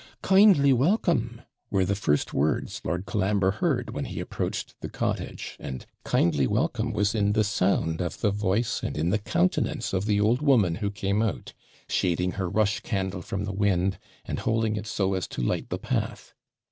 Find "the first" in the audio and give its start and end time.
1.85-2.33